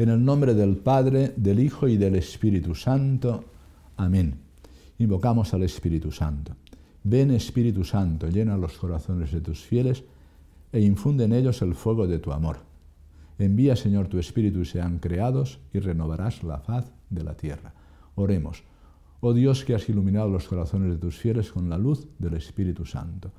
[0.00, 3.44] En el nombre del Padre, del Hijo y del Espíritu Santo.
[3.98, 4.34] Amén.
[4.96, 6.56] Invocamos al Espíritu Santo.
[7.04, 10.02] Ven Espíritu Santo, llena los corazones de tus fieles
[10.72, 12.60] e infunde en ellos el fuego de tu amor.
[13.38, 17.74] Envía, Señor, tu Espíritu y sean creados y renovarás la faz de la tierra.
[18.14, 18.62] Oremos.
[19.20, 22.86] Oh Dios que has iluminado los corazones de tus fieles con la luz del Espíritu
[22.86, 23.32] Santo,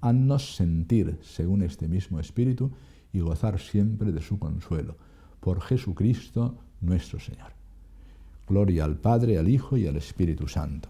[0.00, 2.72] haznos sentir según este mismo Espíritu
[3.12, 4.96] y gozar siempre de su consuelo.
[5.46, 7.52] Por Jesucristo nuestro Señor.
[8.48, 10.88] Gloria al Padre, al Hijo y al Espíritu Santo.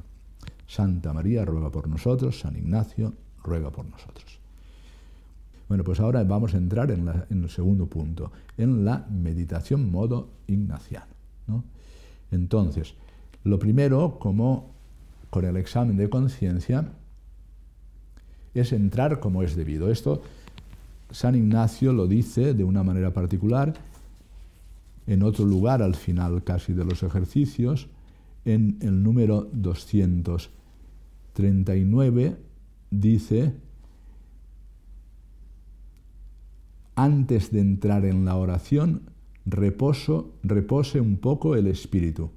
[0.67, 3.13] Santa María ruega por nosotros, San Ignacio
[3.45, 4.39] ruega por nosotros.
[5.69, 11.13] Bueno, pues ahora vamos a entrar en, el segundo punto, en la meditación modo ignaciano.
[12.31, 12.95] Entonces,
[13.45, 14.71] lo primero, como
[15.29, 16.93] con el examen de conciencia,
[18.55, 19.91] es entrar como es debido.
[19.91, 20.23] Esto
[21.11, 23.75] San Ignacio lo dice de una manera particular,
[25.07, 27.89] en otro lugar, al final casi de los ejercicios,
[28.45, 32.37] en el número 239,
[32.91, 33.55] dice,
[36.95, 39.11] antes de entrar en la oración,
[39.45, 42.31] reposo, repose un poco el espíritu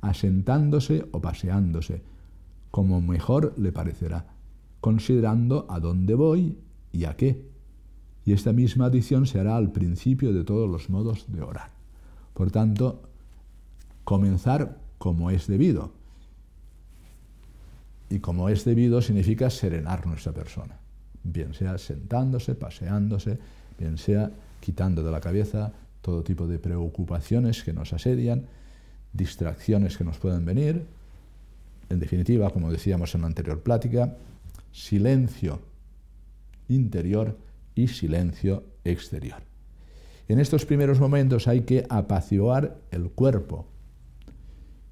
[0.00, 2.02] asentándose o paseándose,
[2.70, 4.26] como mejor le parecerá,
[4.80, 6.58] considerando a dónde voy
[6.92, 7.47] y a qué.
[8.28, 11.70] Y esta misma adición se hará al principio de todos los modos de orar.
[12.34, 13.00] Por tanto,
[14.04, 15.92] comenzar como es debido.
[18.10, 20.76] Y como es debido significa serenar nuestra persona.
[21.24, 23.38] Bien sea sentándose, paseándose,
[23.78, 28.44] bien sea quitando de la cabeza todo tipo de preocupaciones que nos asedian,
[29.14, 30.84] distracciones que nos pueden venir.
[31.88, 34.18] En definitiva, como decíamos en la anterior plática,
[34.70, 35.62] silencio
[36.68, 37.47] interior
[37.78, 39.40] y silencio exterior.
[40.26, 43.66] En estos primeros momentos hay que apaciguar el cuerpo.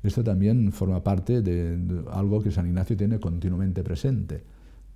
[0.05, 4.45] Esto también forma parte de, algo que San Ignacio tiene continuamente presente.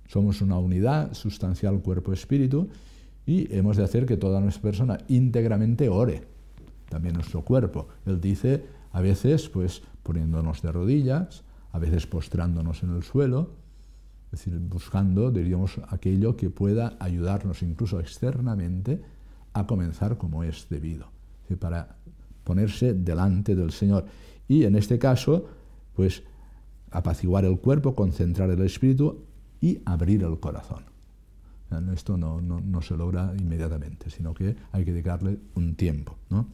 [0.07, 2.69] Somos una unidad sustancial cuerpo-espíritu
[3.25, 6.23] y hemos de hacer que toda nuestra persona íntegramente ore,
[6.87, 7.89] también nuestro cuerpo.
[8.05, 11.43] Él dice, a veces pues poniéndonos de rodillas,
[11.73, 13.51] a veces postrándonos en el suelo,
[14.31, 19.01] es decir, buscando, diríamos, aquello que pueda ayudarnos incluso externamente
[19.53, 21.07] a comenzar como es debido,
[21.59, 21.95] para
[22.43, 24.05] ponerse delante del Señor.
[24.47, 25.47] Y en este caso,
[25.93, 26.23] pues
[26.91, 29.25] apaciguar el cuerpo, concentrar el espíritu
[29.59, 30.83] y abrir el corazón.
[31.93, 36.17] Esto no, no se logra inmediatamente, sino que hay que dedicarle un tiempo.
[36.29, 36.47] ¿no?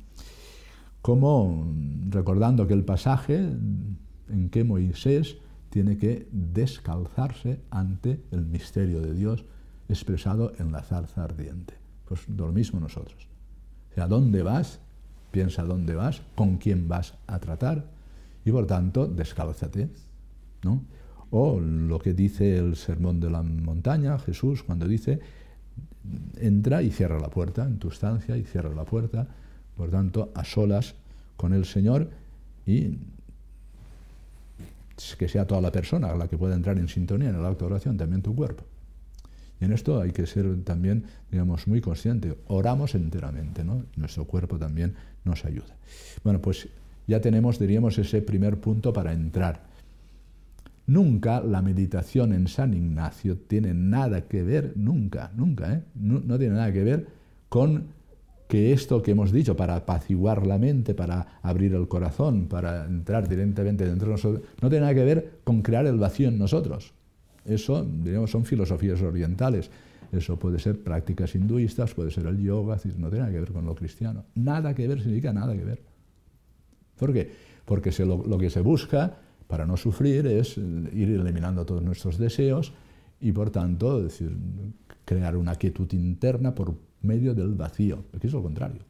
[1.07, 1.65] como
[2.09, 5.37] recordando que el pasaje en que Moisés
[5.77, 9.45] tiene que descalzarse ante el misterio de Dios
[9.87, 11.75] expresado en la zarza ardiente.
[12.07, 13.27] Pues lo mismo nosotros.
[13.91, 14.79] O sea, ¿dónde vas?
[15.29, 17.85] Piensa dónde vas, con quién vas a tratar
[18.43, 19.91] y por tanto descálzate.
[20.63, 20.81] ¿no?
[21.29, 25.19] O lo que dice el sermón de la montaña, Jesús, cuando dice,
[26.37, 29.27] entra y cierra la puerta en tu estancia y cierra la puerta
[29.75, 30.95] por tanto, a solas
[31.35, 32.09] con el Señor
[32.65, 32.97] y
[35.17, 37.73] que sea toda la persona la que pueda entrar en sintonía en el acto de
[37.73, 38.63] oración, también tu cuerpo.
[39.59, 42.37] Y en esto hay que ser también, digamos, muy consciente.
[42.47, 43.83] Oramos enteramente, ¿no?
[43.95, 45.75] Nuestro cuerpo también nos ayuda.
[46.23, 46.67] Bueno, pues
[47.07, 49.63] ya tenemos, diríamos, ese primer punto para entrar.
[50.85, 55.83] Nunca la meditación en San Ignacio tiene nada que ver, nunca, nunca, ¿eh?
[55.95, 57.07] no tiene nada que ver
[57.49, 57.96] con
[58.47, 63.27] que esto que hemos dicho, para apaciguar la mente, para abrir el corazón, para entrar
[63.27, 66.93] directamente dentro de nosotros, no tiene nada que ver con crear el vacío en nosotros.
[67.45, 69.69] Eso, digamos, son filosofías orientales.
[70.11, 73.65] Eso puede ser prácticas hinduistas, puede ser el yoga, no tiene nada que ver con
[73.65, 74.23] lo cristiano.
[74.35, 75.81] Nada que ver significa nada que ver.
[76.97, 77.29] ¿Por qué?
[77.65, 82.73] Porque lo, que se busca para no sufrir es ir eliminando todos nuestros deseos
[83.19, 84.35] y, por tanto, decir,
[85.03, 88.03] crear una quietud interna por medio del vacío.
[88.15, 88.81] Aquí es lo contrario.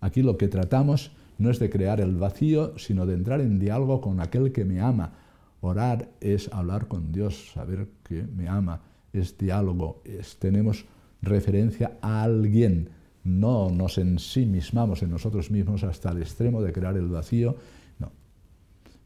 [0.00, 4.00] Aquí lo que tratamos no es de crear el vacío, sino de entrar en diálogo
[4.00, 5.12] con aquel que me ama.
[5.60, 8.80] Orar es hablar con Dios, saber que me ama,
[9.12, 10.02] es diálogo,
[10.38, 10.84] tenemos
[11.22, 12.90] referencia a alguien.
[13.24, 17.56] No nos ensimismamos en nosotros mismos hasta el extremo de crear el vacío.
[17.98, 18.12] No.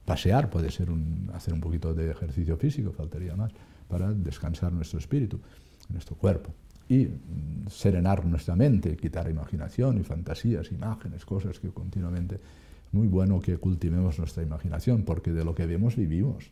[0.05, 0.89] Pasear puede ser
[1.33, 3.53] hacer un poquito de ejercicio físico, faltaría más,
[3.89, 5.41] para descansar nuestro espíritu,
[5.89, 6.53] nuestro cuerpo
[6.91, 7.09] y
[7.71, 12.35] serenar nuestra mente, quitar imaginación y fantasías, imágenes, cosas que continuamente...
[12.35, 16.51] Es muy bueno que cultivemos nuestra imaginación, porque de lo que vemos vivimos.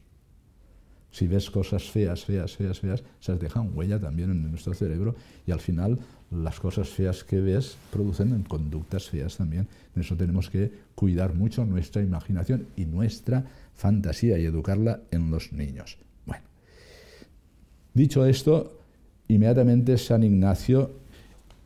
[1.10, 5.50] Si ves cosas feas, feas, feas, feas, esas dejan huella también en nuestro cerebro y
[5.50, 5.98] al final
[6.30, 9.66] las cosas feas que ves producen conductas feas también.
[9.96, 13.44] En eso tenemos que cuidar mucho nuestra imaginación y nuestra
[13.74, 15.98] fantasía y educarla en los niños.
[16.24, 16.44] Bueno,
[17.94, 18.77] dicho esto,
[19.28, 20.90] inmediatamente San Ignacio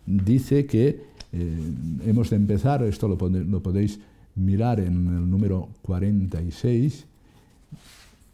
[0.06, 1.59] dice que eh,
[2.05, 3.99] hemos de empezar, esto lo, lo podéis
[4.35, 7.06] mirar en el número 46,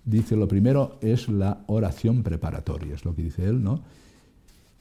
[0.05, 3.81] dice lo primero es la oración preparatoria, es lo que dice él, ¿no?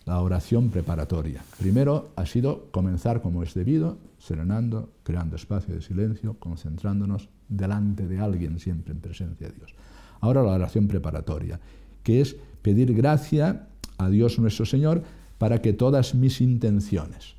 [0.06, 1.44] La oración preparatoria.
[1.60, 8.20] Primero ha sido comenzar como es debido, serenando, creando espacio de silencio, concentrándonos delante de
[8.20, 9.76] alguien siempre en presencia de Dios.
[10.22, 11.60] Ahora la oración preparatoria,
[12.04, 13.68] que es pedir gracia
[13.98, 15.04] a Dios nuestro Señor
[15.38, 17.36] para que todas mis intenciones,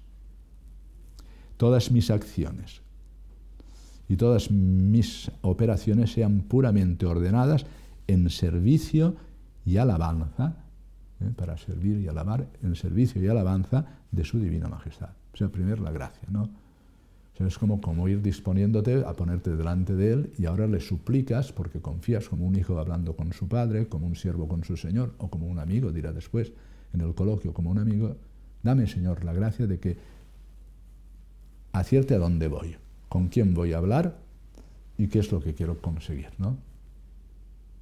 [1.57, 2.83] todas mis acciones
[4.09, 7.67] y todas mis operaciones sean puramente ordenadas
[8.07, 9.17] en servicio
[9.65, 10.57] y alabanza,
[11.21, 11.31] ¿eh?
[11.37, 15.11] para servir y alabar, en servicio y alabanza de su divina majestad.
[15.35, 16.49] O sea, primero la gracia, ¿no?
[17.47, 21.81] Es como, como ir disponiéndote a ponerte delante de Él y ahora le suplicas, porque
[21.81, 25.29] confías como un hijo hablando con su padre, como un siervo con su Señor, o
[25.29, 26.53] como un amigo, dirá después
[26.93, 28.17] en el coloquio, como un amigo,
[28.63, 29.97] dame, Señor, la gracia de que
[31.73, 32.77] acierte a dónde voy,
[33.09, 34.19] con quién voy a hablar
[34.97, 36.57] y qué es lo que quiero conseguir, ¿no?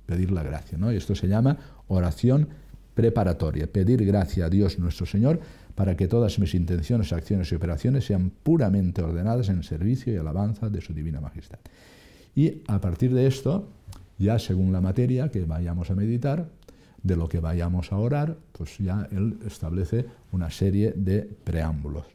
[0.05, 0.93] Pedir la gracia, ¿no?
[0.93, 1.57] Y esto se llama
[1.89, 2.49] oración
[2.95, 5.41] preparatoria, pedir gracia a Dios nuestro Señor
[5.77, 10.69] para que todas mis intenciones, acciones y operaciones sean puramente ordenadas en servicio y alabanza
[10.69, 11.59] de su divina majestad.
[12.35, 13.69] Y a partir de esto,
[14.19, 16.49] ya según la materia que vayamos a meditar,
[17.03, 22.07] de lo que vayamos a orar, pues ya él establece una serie de preámbulos.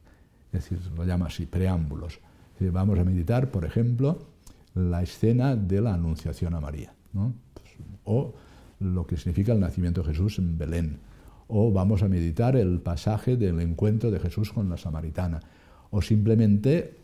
[0.52, 2.20] Es decir, lo llama así, preámbulos.
[2.60, 4.20] Vamos a meditar, por ejemplo,
[4.76, 7.34] la escena de la Anunciación a María, ¿no?
[7.54, 7.70] Pues,
[8.04, 8.34] o
[8.80, 10.98] lo que significa el nacimiento de Jesús en Belén,
[11.54, 15.42] o vamos a meditar el pasaje del encuentro de Jesús con la samaritana,
[15.90, 16.96] o simplemente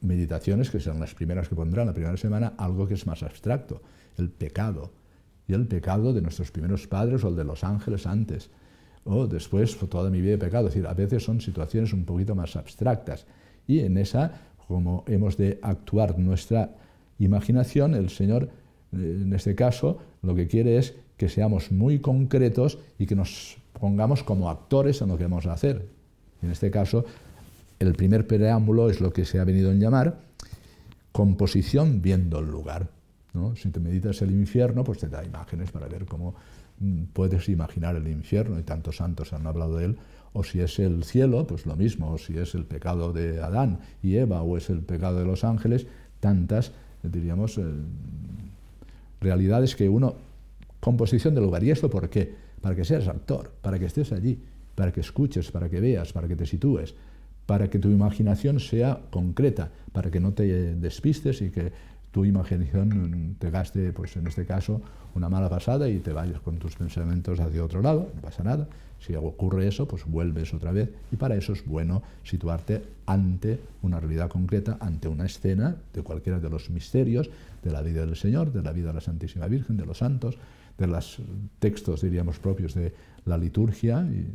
[0.00, 3.82] meditaciones que serán las primeras que pondrán la primera semana, algo que es más abstracto,
[4.16, 4.92] el pecado,
[5.46, 8.50] y el pecado de nuestros primeros padres o el de los ángeles antes,
[9.04, 12.34] o después toda mi vida de pecado, es decir, a veces son situaciones un poquito
[12.34, 13.26] más abstractas,
[13.66, 16.70] y en esa, como hemos de actuar nuestra
[17.18, 18.48] imaginación, el Señor,
[18.92, 23.56] eh, en este caso, lo que quiere es que seamos muy concretos y que nos
[23.78, 25.86] pongamos como actores en lo que vamos a hacer.
[26.42, 27.04] En este caso,
[27.78, 30.20] el primer preámbulo es lo que se ha venido a llamar
[31.12, 32.88] composición viendo el lugar.
[33.54, 36.34] Si te meditas el infierno, pues te da imágenes para ver cómo
[36.80, 39.98] mm, puedes imaginar el infierno, y tantos santos han hablado de él,
[40.34, 43.80] o si es el cielo, pues lo mismo, o si es el pecado de Adán
[44.02, 45.86] y Eva, o es el pecado de los ángeles,
[46.20, 46.72] tantas,
[47.02, 47.64] diríamos, eh,
[49.20, 50.16] realidades que uno
[50.82, 51.62] composición del lugar.
[51.62, 52.34] ¿Y esto por qué?
[52.60, 54.36] Para que seas actor, para que estés allí,
[54.74, 56.96] para que escuches, para que veas, para que te sitúes,
[57.46, 61.72] para que tu imaginación sea concreta, para que no te despistes y que
[62.10, 64.82] tu imaginación te gaste, pues en este caso,
[65.14, 68.68] una mala pasada y te vayas con tus pensamientos hacia otro lado, no pasa nada.
[68.98, 74.00] Si ocurre eso, pues vuelves otra vez y para eso es bueno situarte ante una
[74.00, 77.30] realidad concreta, ante una escena de cualquiera de los misterios
[77.62, 80.38] de la vida del Señor, de la vida de la Santísima Virgen, de los santos,
[80.78, 81.18] de los
[81.58, 82.92] textos, diríamos, propios de
[83.24, 84.26] la liturgia, y,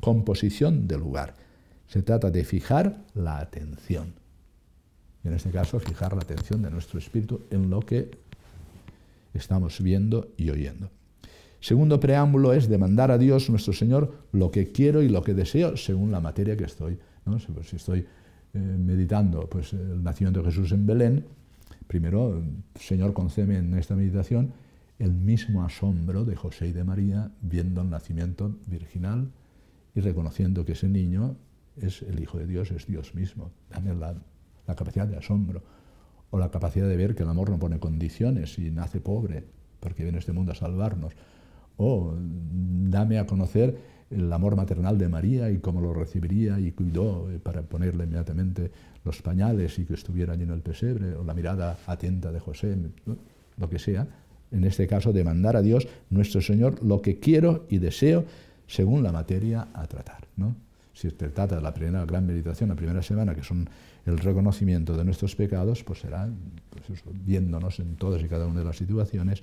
[0.00, 1.34] composición del lugar.
[1.86, 4.12] Se trata de fijar la atención.
[5.24, 8.10] Y en este caso, fijar la atención de nuestro espíritu en lo que
[9.34, 10.90] estamos viendo y oyendo.
[11.60, 15.76] Segundo preámbulo es demandar a Dios, nuestro Señor, lo que quiero y lo que deseo
[15.76, 16.98] según la materia que estoy.
[17.26, 17.38] ¿no?
[17.40, 18.06] Si estoy
[18.54, 21.24] eh, meditando pues, el nacimiento de Jesús en Belén,
[21.88, 22.40] primero,
[22.78, 24.52] Señor, concéme en esta meditación
[24.98, 29.30] el mismo asombro de José y de María viendo el nacimiento virginal
[29.94, 31.36] y reconociendo que ese niño
[31.76, 33.52] es el Hijo de Dios, es Dios mismo.
[33.70, 34.14] Dame la,
[34.66, 35.62] capacidad de asombro
[36.30, 39.44] o la capacidad de ver que el amor no pone condiciones y nace pobre
[39.80, 41.14] porque viene este mundo a salvarnos.
[41.76, 43.78] O dame a conocer
[44.10, 48.72] el amor maternal de María y cómo lo recibiría y cuidó eh, para ponerle inmediatamente
[49.04, 52.76] los pañales y que estuviera allí en el pesebre, o la mirada atenta de José,
[53.56, 54.08] lo que sea,
[54.50, 58.24] en este caso, demandar a Dios, nuestro Señor, lo que quiero y deseo
[58.66, 60.26] según la materia a tratar.
[60.36, 60.54] ¿no?
[60.94, 63.68] Si se trata de la primera gran meditación, la primera semana, que son
[64.06, 66.28] el reconocimiento de nuestros pecados, pues será
[66.70, 69.42] pues viéndonos en todas y cada una de las situaciones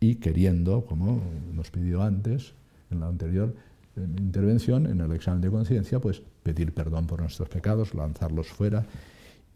[0.00, 1.22] y queriendo, como
[1.54, 2.52] nos pidió antes,
[2.90, 3.54] en la anterior
[3.96, 8.84] eh, intervención, en el examen de conciencia, pues pedir perdón por nuestros pecados, lanzarlos fuera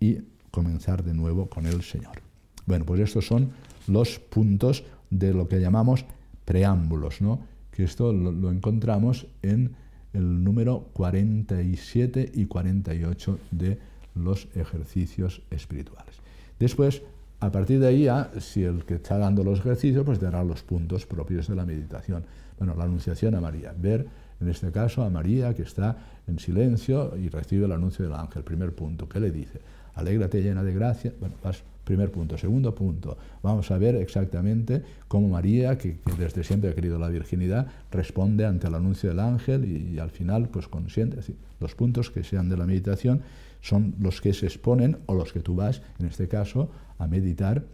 [0.00, 0.18] y
[0.50, 2.22] comenzar de nuevo con el Señor.
[2.66, 3.50] Bueno, pues estos son
[3.88, 6.04] los puntos de lo que llamamos
[6.44, 7.40] preámbulos, ¿no?
[7.78, 9.76] que esto lo, encontramos en
[10.12, 13.78] el número 47 y 48 de
[14.16, 16.16] los ejercicios espirituales.
[16.58, 17.02] Después,
[17.38, 18.08] a partir de ahí,
[18.40, 22.24] si el que está dando los ejercicios, pues dará los puntos propios de la meditación.
[22.58, 24.08] Bueno, la anunciación a María, ver
[24.40, 28.42] en este caso a María que está en silencio y recibe el anuncio del ángel.
[28.42, 29.60] Primer punto, ¿qué le dice?
[29.94, 31.12] Alégrate llena de gracia.
[31.20, 32.36] Bueno, vas, primer punto.
[32.36, 37.66] Segundo punto, vamos a ver exactamente cómo María, que, desde siempre ha querido la virginidad,
[37.90, 41.16] responde ante el anuncio del ángel y, al final, pues consiente.
[41.60, 43.22] los puntos que sean de la meditación
[43.62, 47.64] son los que se exponen o los que tú vas, en este caso, a meditar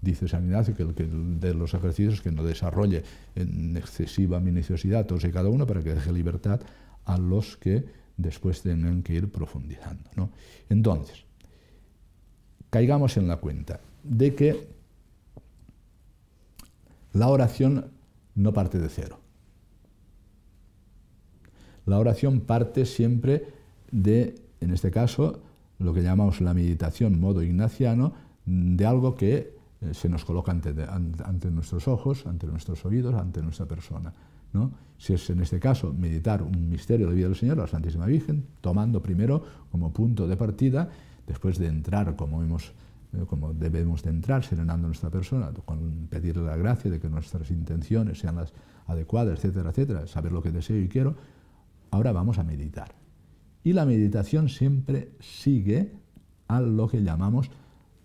[0.00, 3.02] dice San Ignacio que, que, de los ejercicios que no desarrolle
[3.34, 6.60] en excesiva minuciosidad todos y cada uno para que deje libertad
[7.06, 7.84] a los que
[8.16, 10.10] después tengan que ir profundizando.
[10.14, 10.30] ¿no?
[10.68, 11.24] Entonces,
[12.74, 14.66] caigamos en la cuenta de que
[17.12, 17.92] la oración
[18.34, 19.20] no parte de cero.
[21.86, 23.46] La oración parte siempre
[23.92, 25.40] de, en este caso,
[25.78, 28.12] lo que llamamos la meditación modo ignaciano,
[28.44, 30.74] de algo que eh, se nos coloca ante,
[31.22, 34.12] ante, nuestros ojos, ante nuestros oídos, ante nuestra persona.
[34.52, 34.72] ¿no?
[34.98, 38.44] Si es en este caso meditar un misterio de vida del Señor, la Santísima Virgen,
[38.60, 40.90] tomando primero como punto de partida,
[41.26, 42.72] después de entrar como, hemos,
[43.12, 47.50] eh, como debemos de entrar, serenando nuestra persona, con pedirle la gracia de que nuestras
[47.50, 48.52] intenciones sean las
[48.86, 51.16] adecuadas, etcétera, etcétera, saber lo que deseo y quiero,
[51.90, 52.94] ahora vamos a meditar.
[53.62, 55.92] Y la meditación siempre sigue
[56.48, 57.50] a lo que llamamos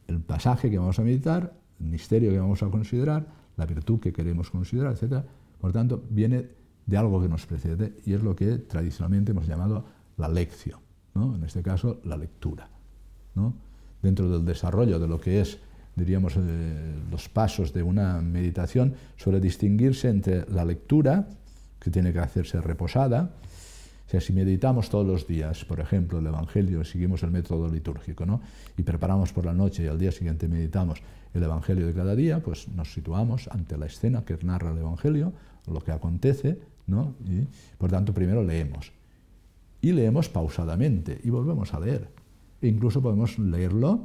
[0.07, 4.13] el pasaje que vamos a meditar, el misterio que vamos a considerar, la virtud que
[4.13, 5.25] queremos considerar, etc.
[5.59, 6.47] Por tanto, viene
[6.85, 9.85] de algo que nos precede y es lo que tradicionalmente hemos llamado
[10.17, 10.79] la lección,
[11.13, 11.35] ¿no?
[11.35, 12.69] en este caso la lectura.
[14.01, 15.57] Dentro del desarrollo de lo que es,
[15.95, 21.27] diríamos, eh, los pasos de una meditación, suele distinguirse entre la lectura,
[21.79, 23.31] que tiene que hacerse reposada,
[24.09, 28.25] o sea, si meditamos todos los días, por ejemplo, el Evangelio, seguimos el método litúrgico,
[28.25, 28.41] ¿no?
[28.75, 31.03] Y preparamos por la noche y al día siguiente meditamos
[31.35, 35.31] el Evangelio de cada día, pues nos situamos ante la escena que narra el Evangelio,
[35.71, 37.13] lo que acontece, ¿no?
[37.23, 37.45] Y,
[37.77, 38.91] por tanto, primero leemos.
[39.79, 42.09] Y leemos pausadamente y volvemos a leer.
[42.61, 44.01] Incluso podemos leerlo,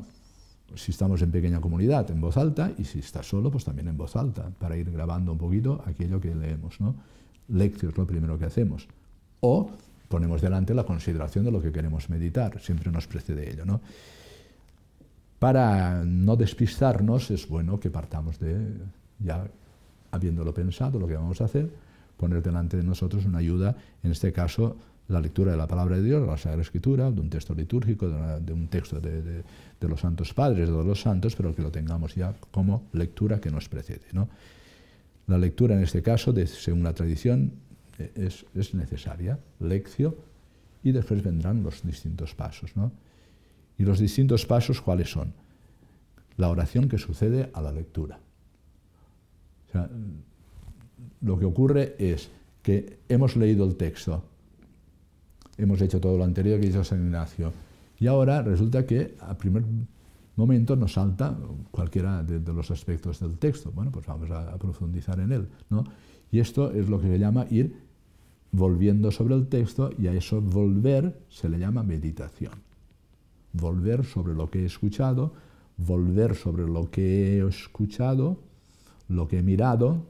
[0.75, 3.97] si estamos en pequeña comunidad, en voz alta, y si está solo, pues también en
[3.97, 6.95] voz alta, para ir grabando un poquito aquello que leemos, ¿no?
[7.49, 8.89] Lectio es lo primero que hacemos.
[9.41, 9.71] O
[10.09, 13.65] ponemos delante la consideración de lo que queremos meditar, siempre nos precede ello.
[13.65, 13.81] ¿no?
[15.39, 18.57] Para no despistarnos es bueno que partamos de,
[19.19, 19.45] ya
[20.13, 21.69] habiéndolo pensado, lo que vamos a hacer,
[22.17, 24.77] poner delante de nosotros una ayuda, en este caso
[25.09, 28.09] la lectura de la palabra de Dios, de la Sagrada Escritura, de un texto litúrgico,
[28.09, 29.45] de, un texto de,
[29.81, 33.69] los santos padres, de los santos, pero que lo tengamos ya como lectura que nos
[33.69, 34.07] precede.
[34.13, 34.29] ¿no?
[35.27, 37.53] La lectura en este caso, según la tradición,
[37.99, 40.15] es, es necesaria, lección,
[40.83, 42.73] y después vendrán los distintos pasos.
[43.79, 45.33] ¿Y los distintos pasos cuáles son?
[46.37, 48.21] La oración que sucede a la lectura.
[51.21, 52.31] Lo que ocurre es
[52.63, 54.25] que hemos leído el texto,
[55.59, 57.53] hemos hecho todo lo anterior que hizo San Ignacio,
[57.99, 59.63] y ahora resulta que a primer
[60.37, 61.37] momento nos salta
[61.71, 63.71] cualquiera de, los aspectos del texto.
[63.73, 65.49] Bueno, pues vamos a, a profundizar en él.
[65.71, 65.85] ¿no?
[66.33, 67.77] Y esto es lo que se llama ir
[68.51, 72.53] volviendo sobre el texto y a eso volver se le llama meditación.
[73.53, 75.33] Volver sobre lo que he escuchado,
[75.77, 78.39] volver sobre lo que he escuchado,
[79.09, 80.07] lo que he mirado,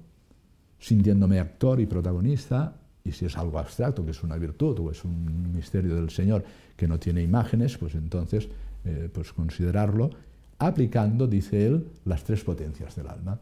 [0.78, 5.04] sintiéndome actor y protagonista, y si es algo abstracto, que es una virtud o es
[5.04, 6.42] un misterio del Señor
[6.76, 8.48] que no tiene imágenes, pues entonces
[8.84, 10.10] eh, pues considerarlo
[10.58, 13.38] aplicando, dice él, las tres potencias del alma.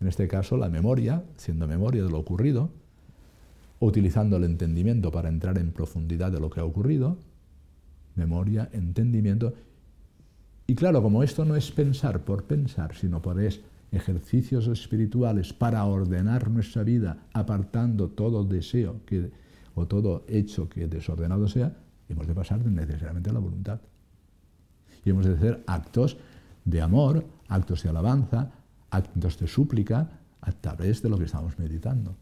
[0.00, 2.70] En este caso, la memoria, siendo memoria de lo ocurrido,
[3.80, 7.18] utilizando el entendimiento para entrar en profundidad de lo que ha ocurrido,
[8.14, 9.54] memoria, entendimiento.
[10.66, 13.60] Y claro, como esto no es pensar por pensar, sino por es
[13.92, 19.00] ejercicios espirituales para ordenar nuestra vida, apartando todo deseo
[19.74, 21.76] o todo hecho que desordenado sea,
[22.08, 23.80] hemos de pasar necesariamente a la voluntad.
[25.04, 26.18] Y hemos de hacer actos
[26.64, 28.52] de amor, actos de alabanza,
[28.90, 32.14] actos de súplica a través de lo que estamos meditando.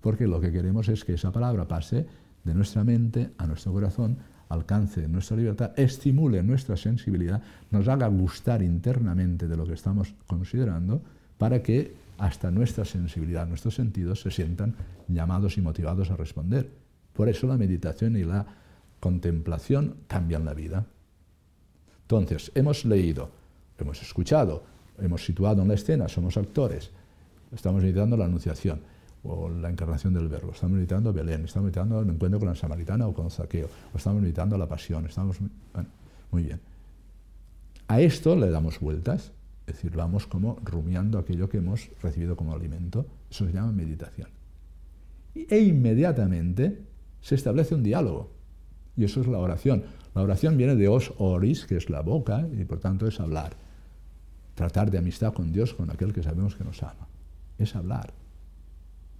[0.00, 2.06] Porque lo que queremos es que esa palabra pase
[2.44, 4.18] de nuestra mente a nuestro corazón,
[4.50, 7.40] alcance nuestra libertad, estimule nuestra sensibilidad,
[7.70, 11.00] nos haga gustar internamente de lo que estamos considerando,
[11.38, 14.74] para que hasta nuestra sensibilidad, nuestros sentidos se sientan
[15.08, 16.68] llamados y motivados a responder.
[17.14, 18.44] Por eso la meditación y la
[18.98, 20.84] contemplación cambian la vida.
[22.02, 23.30] Entonces, hemos leído,
[23.78, 24.64] hemos escuchado,
[24.98, 26.90] hemos situado en la escena, somos actores,
[27.52, 28.80] estamos meditando la anunciación.
[29.22, 33.06] O la encarnación del Verbo, estamos meditando Belén, estamos meditando el encuentro con la Samaritana
[33.06, 35.38] o con Zaqueo, o estamos meditando la Pasión, estamos...
[35.72, 35.88] Bueno,
[36.30, 36.60] muy bien.
[37.88, 39.32] A esto le damos vueltas,
[39.66, 44.28] es decir, vamos como rumiando aquello que hemos recibido como alimento, eso se llama meditación.
[45.34, 46.82] E inmediatamente
[47.20, 48.30] se establece un diálogo,
[48.96, 49.84] y eso es la oración.
[50.14, 53.52] La oración viene de os oris, que es la boca, y por tanto es hablar.
[54.54, 57.06] Tratar de amistad con Dios, con aquel que sabemos que nos ama.
[57.58, 58.19] Es hablar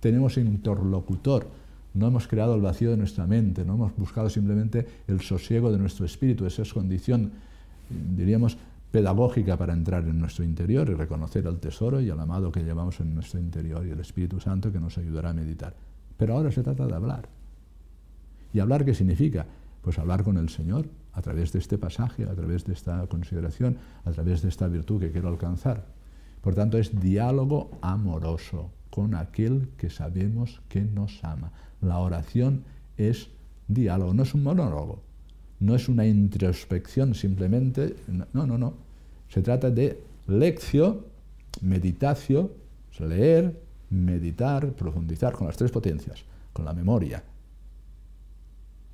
[0.00, 1.47] tenemos interlocutor.
[1.92, 5.78] No hemos creado el vacío de nuestra mente, no hemos buscado simplemente el sosiego de
[5.78, 6.47] nuestro espíritu.
[6.47, 7.33] Esa es condición,
[8.16, 8.57] diríamos,
[8.90, 13.00] pedagógica para entrar en nuestro interior y reconocer el tesoro y el amado que llevamos
[13.00, 15.75] en nuestro interior y el Espíritu Santo que nos ayudará a meditar.
[16.16, 17.28] Pero ahora se trata de hablar.
[18.52, 19.47] ¿Y hablar qué significa?
[19.83, 23.78] Pues hablar con el Señor a través de este pasaje, a través de esta consideración,
[24.04, 25.87] a través de esta virtud que quiero alcanzar.
[26.40, 31.52] Por tanto, es diálogo amoroso con aquel que sabemos que nos ama.
[31.80, 32.64] La oración
[32.97, 33.28] es
[33.68, 35.02] diálogo, no es un monólogo,
[35.61, 37.97] no es una introspección simplemente,
[38.32, 38.75] no, no, no.
[39.28, 41.06] Se trata de lección,
[41.62, 42.50] meditación,
[42.99, 47.23] leer, meditar, profundizar con las tres potencias, con la memoria,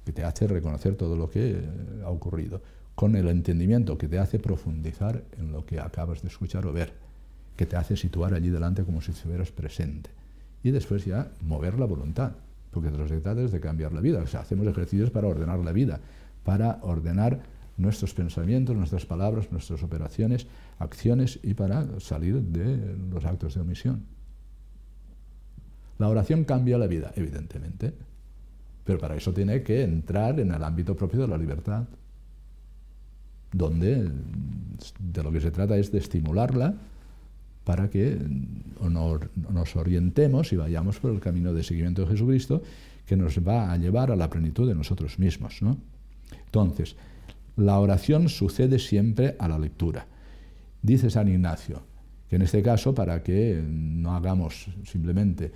[0.04, 1.60] que te hace reconocer todo lo que
[2.04, 2.62] ha ocurrido,
[2.94, 7.05] con el entendimiento que te hace profundizar en lo que acabas de escuchar o ver
[7.56, 10.10] que te hace situar allí delante como si estuvieras presente.
[10.62, 12.32] Y después ya mover la voluntad,
[12.70, 14.20] porque de los se trata es de cambiar la vida.
[14.20, 16.00] O sea, hacemos ejercicios para ordenar la vida,
[16.44, 17.40] para ordenar
[17.78, 20.46] nuestros pensamientos, nuestras palabras, nuestras operaciones,
[20.78, 24.04] acciones y para salir de los actos de omisión.
[25.98, 27.94] La oración cambia la vida, evidentemente,
[28.84, 31.84] pero para eso tiene que entrar en el ámbito propio de la libertad,
[33.52, 34.10] donde
[34.98, 36.74] de lo que se trata es de estimularla
[37.66, 38.16] para que
[38.80, 42.62] nos orientemos y vayamos por el camino de seguimiento de Jesucristo
[43.04, 45.58] que nos va a llevar a la plenitud de nosotros mismos.
[46.44, 46.94] Entonces,
[47.56, 50.06] la oración sucede siempre a la lectura.
[50.80, 51.82] Dice San Ignacio
[52.28, 55.52] que en este caso, para que no hagamos simplemente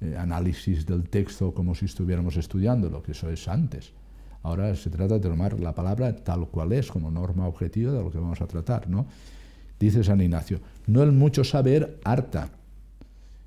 [0.00, 3.92] eh, análisis del texto como si estuviéramos estudiándolo, que eso es antes,
[4.42, 8.10] ahora se trata de tomar la palabra tal cual es como norma objetiva de lo
[8.10, 9.06] que vamos a tratar, ¿no?
[9.78, 12.50] Dice San Ignacio, no el mucho saber harta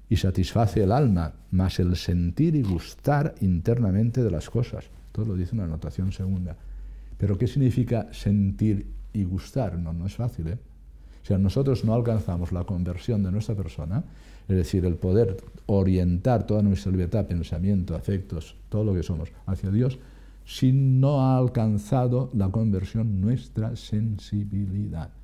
[0.09, 4.85] y satisface el alma, mas el sentir y gustar internamente de las cosas.
[5.11, 6.55] Todo lo dice una anotación segunda.
[7.17, 9.77] Pero ¿qué significa sentir y gustar?
[9.77, 10.47] No, no es fácil.
[10.47, 10.57] ¿eh?
[11.23, 14.03] O sea, nosotros no alcanzamos la conversión de nuestra persona,
[14.47, 19.71] es decir, el poder orientar toda nuestra libertad, pensamiento, afectos, todo lo que somos hacia
[19.71, 19.99] Dios,
[20.45, 25.16] si no ha alcanzado la conversión nuestra sensibilidad.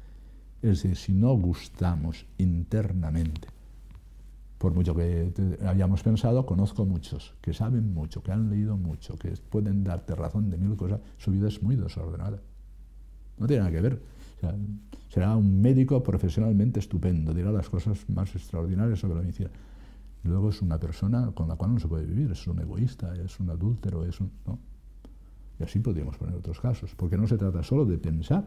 [0.64, 3.50] Es decir, si no gustamos internamente,
[4.58, 5.30] por mucho que
[5.68, 10.50] hayamos pensado, conozco muchos que saben mucho, que han leído mucho, que pueden darte razón
[10.50, 12.40] de mil cosas, su vida es muy desordenada.
[13.38, 14.02] No tiene nada que ver.
[15.10, 19.50] será un médico profesionalmente estupendo, dirá las cosas más extraordinarias sobre la medicina.
[20.24, 23.38] Luego es una persona con la cual no se puede vivir, es un egoísta, es
[23.42, 24.32] un adúltero, es un...
[24.48, 24.58] ¿no?
[25.60, 28.46] Y así podríamos poner otros casos, porque no se trata solo de pensar,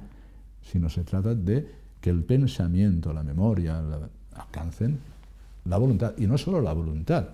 [0.63, 3.83] sino se trata de que el pensamiento, la memoria
[4.35, 4.99] alcancen
[5.65, 6.15] la voluntad.
[6.19, 7.29] Y no solo la voluntad,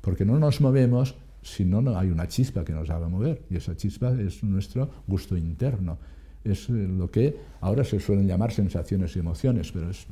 [0.00, 3.42] porque no nos movemos si no, no hay una chispa que nos haga mover.
[3.50, 5.98] Y esa chispa es nuestro gusto interno.
[6.44, 10.06] Es eh, lo que ahora se suelen llamar sensaciones y emociones, pero es,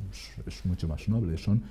[0.45, 1.37] es mucho más noble.
[1.37, 1.61] Son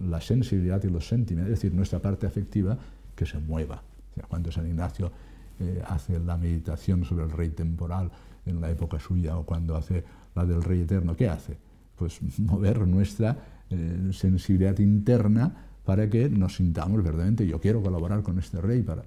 [0.00, 2.76] la sensibilidad y los sentimientos, es decir, nuestra parte afectiva
[3.14, 3.82] que se mueva.
[4.28, 5.10] cuando San Ignacio
[5.58, 8.10] eh, hace la meditación sobre el rey temporal
[8.44, 10.04] en la época suya o cuando hace
[10.36, 11.56] la del Rey Eterno, ¿qué hace?
[11.96, 13.36] Pues mover nuestra
[13.70, 15.52] eh, sensibilidad interna
[15.84, 19.02] para que nos sintamos verdaderamente, yo quiero colaborar con este Rey, para,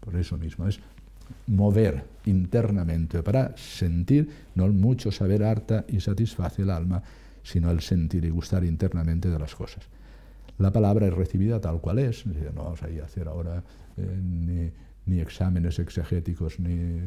[0.00, 0.80] por eso mismo, es
[1.46, 7.02] mover internamente para sentir, no el mucho saber harta y satisface el alma,
[7.42, 9.84] sino el sentir y gustar internamente de las cosas.
[10.58, 13.62] La palabra es recibida tal cual es, no vamos a ir a hacer ahora
[13.96, 14.72] eh,
[15.06, 17.00] ni, exámenes exegéticos, ni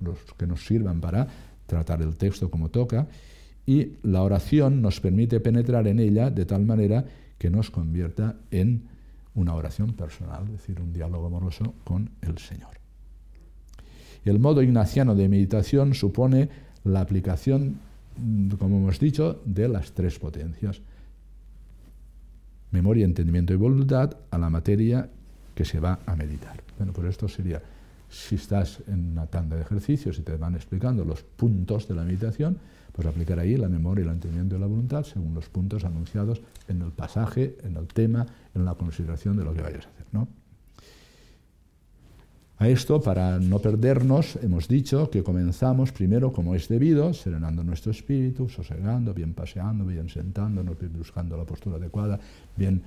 [0.00, 1.26] los que nos sirvan para
[1.66, 3.06] tratar el texto como toca,
[3.66, 7.04] y la oración nos permite penetrar en ella de tal manera
[7.38, 8.82] que nos convierta en
[9.34, 12.70] una oración personal, es decir, un diálogo amoroso con el Señor.
[14.24, 16.48] El modo ignaciano de meditación supone
[16.84, 17.78] la aplicación,
[18.58, 20.80] como hemos dicho, de las tres potencias,
[22.70, 25.08] memoria, entendimiento y voluntad, a la materia
[25.54, 26.62] que se va a meditar.
[26.78, 27.62] Bueno, pues esto sería
[28.12, 32.04] Si estás en una tanda de ejercicios y te van explicando los puntos de la
[32.04, 32.58] meditación,
[32.92, 36.42] pues aplicar ahí la memoria y el entendimiento de la voluntad según los puntos anunciados
[36.68, 40.02] en el pasaje, en el tema, en la consideración de lo que vayas a hacer.
[42.58, 47.90] A esto, para no perdernos, hemos dicho que comenzamos primero como es debido, serenando nuestro
[47.90, 52.20] espíritu, sosegando, bien paseando, bien sentándonos, bien buscando la postura adecuada,
[52.54, 52.82] bien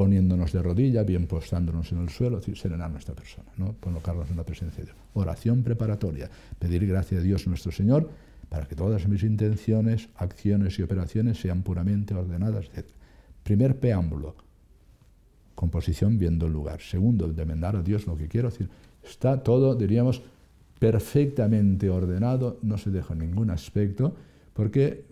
[0.00, 3.74] poniéndonos de rodilla, bien postándonos en el suelo, es decir, serenar nuestra persona, ¿no?
[3.80, 4.96] colocarnos en la presencia de Dios.
[5.12, 8.08] Oración preparatoria, pedir gracia a Dios nuestro Señor
[8.48, 12.86] para que todas mis intenciones, acciones y operaciones sean puramente ordenadas, etc.
[13.42, 14.36] Primer preámbulo,
[15.54, 16.80] composición viendo el lugar.
[16.80, 18.48] Segundo, demandar a Dios lo que quiero.
[18.48, 18.70] decir,
[19.04, 20.22] está todo, diríamos,
[20.78, 24.16] perfectamente ordenado, no se deja ningún aspecto,
[24.54, 25.04] porque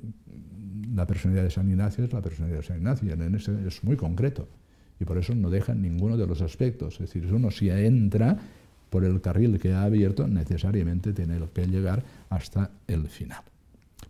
[0.94, 3.84] la personalidad de San Ignacio es la personalidad de San Ignacio, y en ese es
[3.84, 4.48] muy concreto,
[5.00, 6.94] y por eso no deja ninguno de los aspectos.
[6.94, 8.36] Es decir, uno si entra
[8.90, 13.42] por el carril que ha abierto, necesariamente tiene que llegar hasta el final.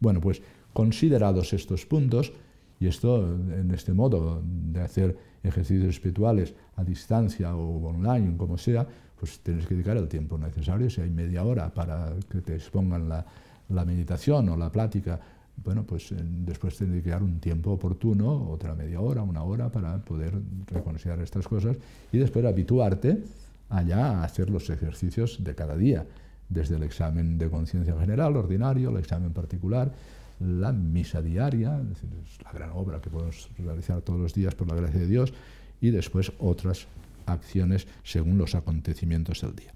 [0.00, 0.40] Bueno, pues
[0.72, 2.32] considerados estos puntos,
[2.80, 8.86] y esto en este modo de hacer ejercicios espirituales a distancia o online, como sea,
[9.18, 10.88] pues tienes que dedicar el tiempo necesario.
[10.88, 13.26] Si hay media hora para que te expongan la,
[13.70, 15.20] la meditación o la plática,
[15.64, 19.70] bueno, pues eh, después tienes que dedicar un tiempo oportuno, otra media hora, una hora,
[19.70, 20.34] para poder
[20.66, 21.76] reconocer estas cosas
[22.12, 23.22] y después habituarte
[23.68, 26.06] allá a hacer los ejercicios de cada día,
[26.48, 29.92] desde el examen de conciencia general, ordinario, el examen particular,
[30.40, 34.76] la misa diaria, es, la gran obra que podemos realizar todos los días por la
[34.76, 35.32] gracia de Dios,
[35.80, 36.86] y después otras
[37.26, 39.72] acciones según los acontecimientos del día.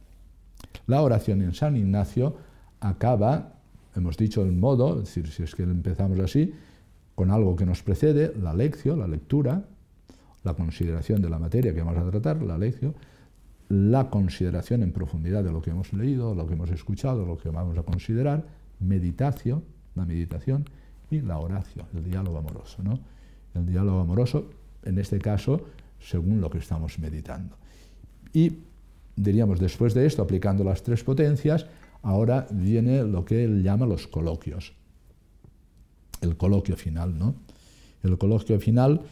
[0.86, 2.36] La oración en San Ignacio
[2.80, 3.54] acaba,
[3.94, 6.52] hemos dicho el modo, es decir, si es que empezamos así,
[7.14, 9.64] con algo que nos precede, la lección, la lectura,
[10.44, 12.94] la consideración de la materia que vamos a tratar, la lección,
[13.68, 17.50] la consideración en profundidad de lo que hemos leído, lo que hemos escuchado, lo que
[17.50, 18.44] vamos a considerar,
[18.81, 20.64] meditación, la meditación
[21.11, 22.83] y la oración, el diálogo amoroso.
[22.83, 22.98] ¿no?
[23.55, 24.50] El diálogo amoroso,
[24.85, 25.64] en este caso,
[26.00, 27.57] según lo que estamos meditando.
[28.33, 28.59] Y
[29.16, 31.66] diríamos, después de esto, aplicando las tres potencias,
[32.02, 34.72] ahora viene lo que él llama los coloquios.
[36.20, 37.34] El coloquio final, ¿no?
[38.02, 39.02] El coloquio final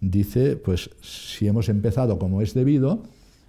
[0.00, 3.04] dice, pues si hemos empezado como es debido,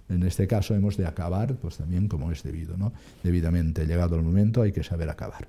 [0.08, 2.92] en este caso hemos de acabar pues también como es debido, ¿no?
[3.22, 5.48] Debidamente, llegado el momento hay que saber acabar.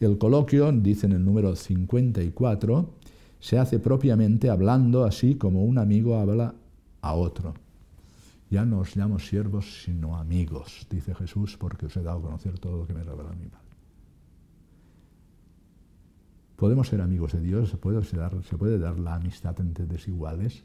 [0.00, 2.90] El coloquio, dice en el número 54,
[3.40, 6.54] se hace propiamente hablando así como un amigo habla
[7.00, 7.54] a otro.
[8.50, 12.58] Ya no os llamo siervos, sino amigos, dice Jesús, porque os he dado a conocer
[12.58, 13.66] todo lo que me revela mi Padre.
[16.56, 17.70] ¿Podemos ser amigos de Dios?
[17.70, 20.62] ¿Se puede, dar, ¿Se puede dar la amistad entre desiguales?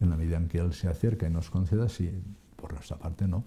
[0.00, 2.10] En la medida en que Él se acerca y nos conceda, sí,
[2.56, 3.44] por nuestra parte no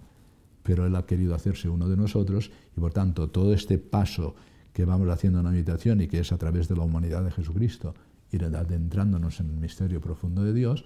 [0.65, 4.33] pero Él ha querido hacerse uno de nosotros y por tanto todo este paso
[4.73, 7.29] que vamos haciendo en la meditación y que es a través de la humanidad de
[7.29, 7.93] Jesucristo,
[8.31, 10.85] ir adentrándonos en el misterio profundo de Dios,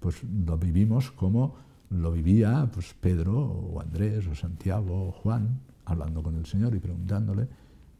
[0.00, 1.56] pues lo vivimos como
[1.90, 6.78] lo vivía pues, Pedro o Andrés o Santiago o Juan, hablando con el Señor y
[6.78, 7.48] preguntándole,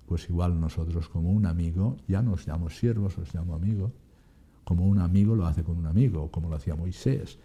[0.07, 3.93] pues igual nosotros como un amigo, ya nos llamamos siervos, os llamo amigo,
[4.65, 7.39] como un amigo lo hace con un amigo, como lo hacía Moisés,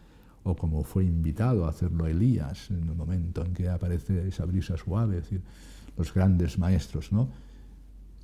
[0.43, 4.75] o como fue invitado a hacerlo Elías en el momento en que aparece esa brisa
[4.77, 5.41] suave, es decir,
[5.97, 7.29] los grandes maestros, ¿no?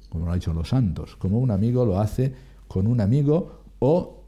[0.09, 2.33] Como lo han hecho los santos, como un amigo lo hace
[2.67, 4.18] con un amigo o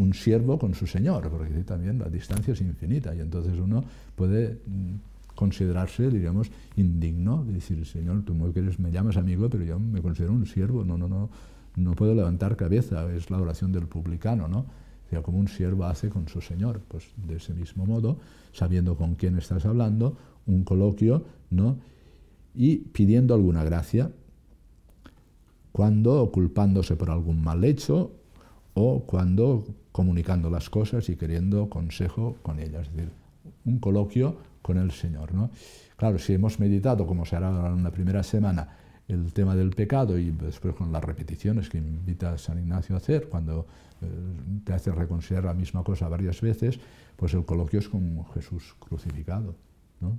[0.00, 3.84] un siervo con su señor, porque también la distancia es infinita y entonces uno
[4.16, 10.00] puede mm, considerarse, diríamos, indigno de decir, Señor, tú me llamas amigo, pero yo me
[10.00, 11.28] considero un siervo, no, no, no,
[11.76, 14.66] no puedo levantar cabeza, es la oración del publicano, ¿no?
[15.22, 16.80] como un siervo hace con su señor.
[16.86, 18.18] Pues de ese mismo modo,
[18.52, 21.78] sabiendo con quién estás hablando, un coloquio, ¿no?
[22.54, 24.12] Y pidiendo alguna gracia,
[25.72, 28.12] cuando culpándose por algún mal hecho
[28.74, 32.88] o cuando comunicando las cosas y queriendo consejo con ellas.
[32.88, 33.12] Es decir,
[33.64, 35.34] un coloquio con el Señor.
[35.34, 35.50] ¿no?
[35.96, 38.76] Claro, si hemos meditado, como se hará en la primera semana,
[39.08, 43.28] el tema del pecado y después con las repeticiones que invita San Ignacio a hacer,
[43.28, 43.66] cuando
[44.02, 44.06] eh,
[44.64, 46.78] te hace reconsiderar la misma cosa varias veces,
[47.16, 49.56] pues el coloquio es con Jesús crucificado.
[50.00, 50.18] ¿no?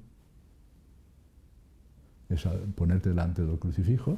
[2.29, 4.17] Es ponerte delante del crucifijo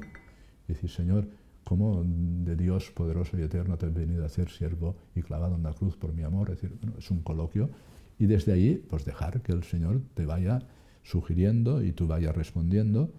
[0.67, 1.27] y decir, Señor,
[1.63, 5.63] ¿cómo de Dios poderoso y eterno te has venido a hacer siervo y clavado en
[5.63, 6.51] la cruz por mi amor?
[6.51, 7.69] Es decir, es un coloquio.
[8.19, 10.59] Y desde ahí, pues dejar que el Señor te vaya
[11.03, 13.11] sugiriendo y tú vayas respondiendo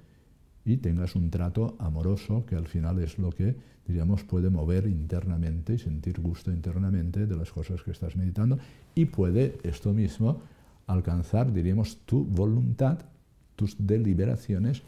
[0.65, 5.75] y tengas un trato amoroso que al final es lo que, diríamos, puede mover internamente
[5.75, 8.59] y sentir gusto internamente de las cosas que estás meditando
[8.95, 10.41] y puede esto mismo
[10.87, 12.99] alcanzar, diríamos, tu voluntad,
[13.57, 14.83] tus deliberaciones,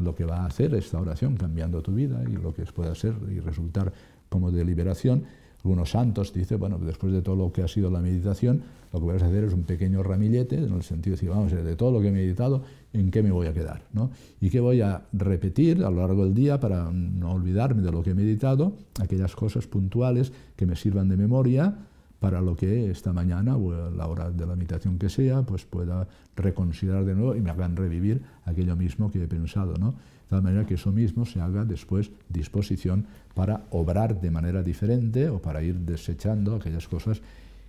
[0.00, 3.14] lo que va a hacer esta oración cambiando tu vida y lo que puede ser
[3.30, 3.92] y resultar
[4.28, 5.24] como deliberación.
[5.62, 9.06] Algunos santos dicen, bueno, después de todo lo que ha sido la meditación, lo que
[9.06, 11.92] vas a hacer es un pequeño ramillete, en el sentido de decir, vamos, de todo
[11.92, 12.62] lo que he meditado,
[12.94, 13.82] ¿en qué me voy a quedar?
[13.92, 14.10] ¿no?
[14.40, 18.02] ¿Y qué voy a repetir a lo largo del día para no olvidarme de lo
[18.02, 18.72] que he meditado?
[19.00, 21.76] Aquellas cosas puntuales que me sirvan de memoria
[22.20, 26.06] para lo que esta mañana o la hora de la meditación que sea, pues pueda
[26.36, 29.92] reconsiderar de nuevo y me hagan revivir aquello mismo que he pensado, ¿no?
[29.92, 35.28] De tal manera que eso mismo se haga después disposición para obrar de manera diferente
[35.28, 37.20] o para ir desechando aquellas cosas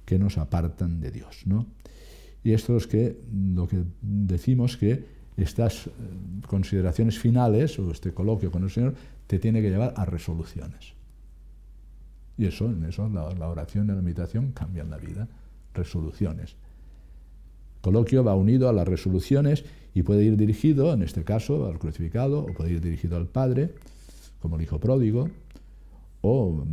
[0.05, 1.65] que nos apartan de Dios, ¿no?
[2.43, 3.21] Y esto es que
[3.55, 5.05] lo que decimos que
[5.37, 5.91] estas eh,
[6.45, 8.95] consideraciones finales o este coloquio con el Señor
[9.27, 10.93] te tiene que llevar a resoluciones.
[12.37, 15.27] Y eso, en eso la, oración y la meditación cambian la vida.
[15.73, 16.55] Resoluciones.
[17.81, 22.39] Coloquio va unido a las resoluciones y puede ir dirigido, en este caso, al crucificado,
[22.39, 23.73] o puede ir dirigido al Padre,
[24.39, 25.29] como el Hijo pródigo,
[26.21, 26.63] o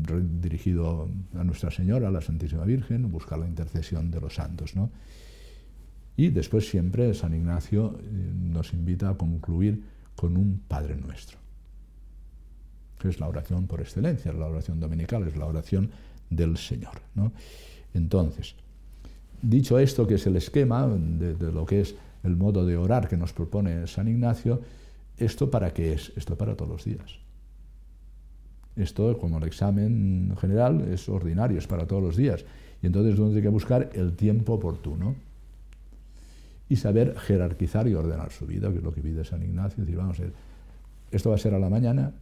[0.40, 4.76] dirigido a Nuestra Señora, a la Santísima Virgen, buscar la intercesión de los santos.
[4.76, 4.90] ¿no?
[6.16, 9.82] Y después siempre San Ignacio eh, nos invita a concluir
[10.14, 11.38] con un Padre Nuestro
[13.04, 15.90] es la oración por excelencia, la oración dominical, es la oración
[16.30, 17.00] del Señor.
[17.94, 18.54] Entonces,
[19.42, 23.16] dicho esto, que es el esquema de, lo que es el modo de orar que
[23.16, 24.61] nos propone San Ignacio,
[25.16, 26.12] ¿esto para qué es?
[26.16, 27.20] Esto para todos los días.
[28.74, 32.44] Esto, como el examen general, es ordinario, es para todos los días.
[32.82, 35.16] Y entonces uno tiene que buscar el tiempo oportuno
[36.68, 39.82] y saber jerarquizar y ordenar su vida, que es lo que pide San Ignacio.
[39.82, 40.32] Decir, vamos a ver,
[41.11, 42.12] esto va a ser a la mañana,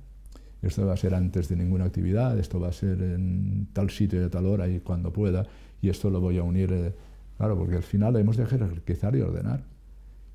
[0.69, 4.21] esto va a ser antes de ninguna actividad, esto va a ser en tal sitio
[4.21, 5.47] y a tal hora y cuando pueda,
[5.81, 6.93] y esto lo voy a unir, eh,
[7.37, 9.65] claro, porque al final hemos de jerarquizar y ordenar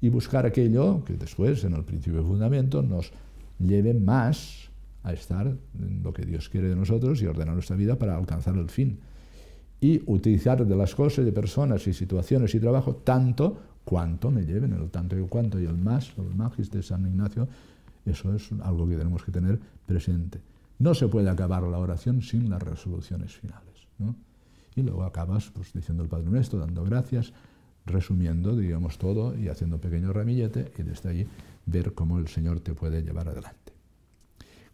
[0.01, 3.11] y buscar aquello que después, en el principio de fundamento, nos
[3.59, 4.69] lleve más
[5.03, 8.55] a estar en lo que Dios quiere de nosotros y ordenar nuestra vida para alcanzar
[8.55, 8.99] el fin.
[9.79, 14.73] Y utilizar de las cosas, de personas y situaciones y trabajo tanto cuanto me lleven,
[14.73, 17.47] el tanto y el cuanto y el más, el magis de San Ignacio,
[18.05, 20.41] eso es algo que tenemos que tener presente.
[20.79, 23.87] No se puede acabar la oración sin las resoluciones finales.
[24.75, 27.33] Y luego acabas pues, diciendo el Padre Nuestro, dando gracias,
[27.85, 31.27] resumiendo, digamos, todo y haciendo un pequeño ramillete y desde ahí
[31.65, 33.73] ver cómo el Señor te puede llevar adelante.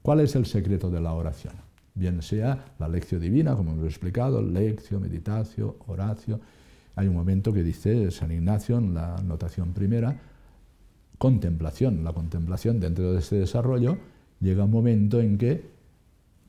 [0.01, 1.53] ¿Cuál es el secreto de la oración?
[1.93, 6.39] Bien sea la lección divina, como hemos explicado, lección, meditación, oración.
[6.95, 10.19] Hay un momento que dice San Ignacio en la notación primera,
[11.17, 12.03] contemplación.
[12.03, 13.97] La contemplación dentro de este desarrollo
[14.39, 15.63] llega un momento en que,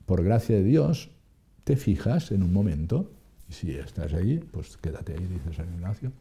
[0.06, 1.10] por gracia de Dios,
[1.64, 3.10] te fijas en un momento,
[3.48, 6.12] y si estás ahí, pues quédate ahí, dice San Ignacio.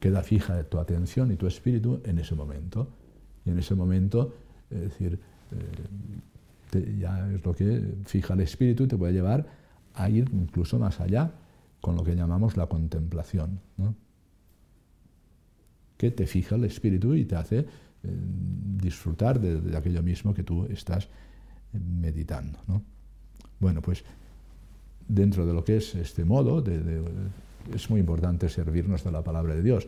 [0.00, 2.88] Queda fija tu atención y tu espíritu en ese momento.
[3.44, 4.34] Y en ese momento,
[4.70, 5.18] es decir,
[5.52, 9.46] eh, ya es lo que fija el espíritu y te puede llevar
[9.94, 11.32] a ir incluso más allá
[11.80, 13.60] con lo que llamamos la contemplación.
[13.76, 13.94] ¿no?
[15.96, 17.64] Que te fija el espíritu y te hace eh,
[18.02, 22.58] disfrutar de, aquello mismo que tú estás eh, meditando.
[23.58, 24.04] Bueno, pues
[25.08, 26.62] dentro de lo que es este modo,
[27.74, 29.86] es muy importante servirnos de la palabra de Dios.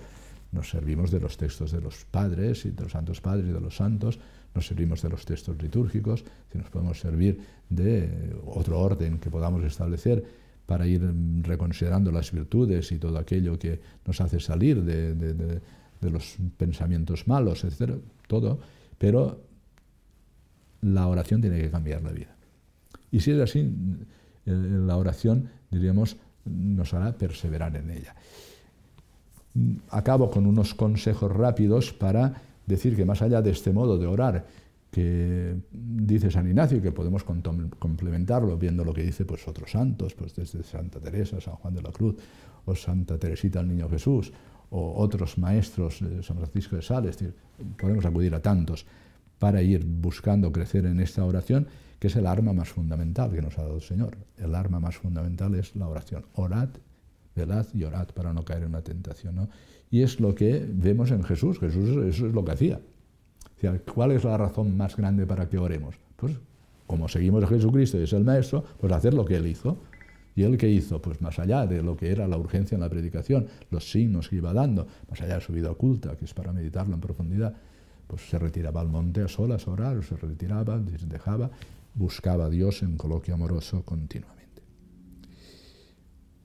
[0.53, 3.61] Nos servimos de los textos de los padres y de los santos padres y de
[3.61, 4.19] los santos,
[4.55, 9.63] nos servimos de los textos litúrgicos, si nos podemos servir de otro orden que podamos
[9.65, 10.25] establecer
[10.65, 11.03] para ir
[11.43, 15.61] reconsiderando las virtudes y todo aquello que nos hace salir de
[16.01, 18.59] los pensamientos malos, etcétera, todo,
[18.99, 19.41] pero
[20.83, 22.37] la oración tiene que cambiar la vida.
[23.11, 23.69] Y si es así,
[24.45, 28.15] la oración, diríamos, nos hará perseverar en ella.
[29.91, 34.47] Acabo con unos consejos rápidos para decir que más allá de este modo de orar
[34.91, 40.15] que dice San Ignacio y que podemos complementarlo viendo lo que dice pues otros santos,
[40.15, 42.17] pues desde Santa Teresa, San Juan de la Cruz
[42.65, 44.33] o Santa Teresita el Niño Jesús
[44.71, 47.19] o otros maestros de San Francisco de Sales,
[47.79, 48.87] podemos acudir a tantos
[49.39, 53.59] para ir buscando crecer en esta oración, que es el arma más fundamental que nos
[53.59, 54.17] ha dado el Señor.
[54.37, 56.27] El arma más fundamental es la oración.
[56.35, 56.69] Orad,
[57.35, 59.49] velad y orad para no caer en una tentación.
[59.91, 61.59] Y es lo que vemos en Jesús.
[61.59, 62.81] Jesús eso es lo que hacía.
[63.93, 65.97] ¿Cuál es la razón más grande para que oremos?
[66.17, 66.37] Pues
[66.87, 69.79] como seguimos a Jesucristo y es el Maestro, pues hacer lo que Él hizo.
[70.35, 71.03] ¿Y él qué hizo?
[71.03, 74.37] Pues más allá de lo que era la urgencia en la predicación, los signos que
[74.37, 77.55] iba dando, más allá de su vida oculta, que es para meditarlo en profundidad,
[78.07, 81.51] pues se retiraba al monte a solas a orar, o se retiraba, dejaba,
[81.95, 84.39] buscaba a Dios en coloquio amoroso continuamente.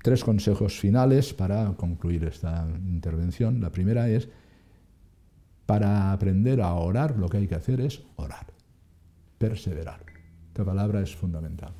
[0.02, 3.62] tres consejos finales para concluir esta intervención.
[3.62, 4.28] La primera es,
[5.65, 8.48] para aprender a orar, lo que hay que hacer es orar,
[9.38, 10.04] perseverar.
[10.48, 11.74] Esta palabra es fundamental.